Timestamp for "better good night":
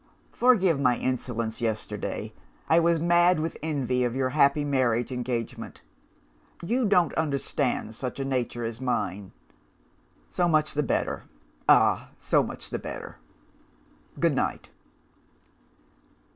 12.79-14.71